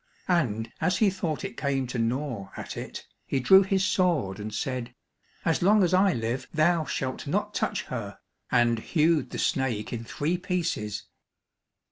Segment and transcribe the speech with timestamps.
[0.27, 4.51] And as he thought it came to gnaw at it, he drew his sword and
[4.51, 4.95] said,
[5.45, 8.17] "As long as I live, thou shalt not touch her,"
[8.51, 11.03] and hewed the snake in three pieces.